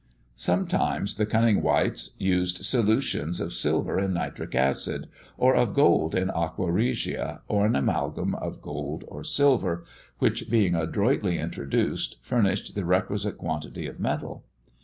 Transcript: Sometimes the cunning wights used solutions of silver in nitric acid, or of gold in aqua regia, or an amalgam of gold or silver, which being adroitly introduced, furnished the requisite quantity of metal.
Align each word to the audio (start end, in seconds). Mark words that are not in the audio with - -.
Sometimes 0.35 1.13
the 1.13 1.27
cunning 1.27 1.61
wights 1.61 2.15
used 2.17 2.65
solutions 2.65 3.39
of 3.39 3.53
silver 3.53 3.99
in 3.99 4.13
nitric 4.15 4.55
acid, 4.55 5.07
or 5.37 5.53
of 5.55 5.75
gold 5.75 6.15
in 6.15 6.31
aqua 6.31 6.71
regia, 6.71 7.43
or 7.47 7.67
an 7.67 7.75
amalgam 7.75 8.33
of 8.33 8.63
gold 8.63 9.03
or 9.07 9.23
silver, 9.23 9.85
which 10.17 10.49
being 10.49 10.73
adroitly 10.73 11.37
introduced, 11.37 12.15
furnished 12.23 12.73
the 12.73 12.83
requisite 12.83 13.37
quantity 13.37 13.85
of 13.85 13.99
metal. 13.99 14.43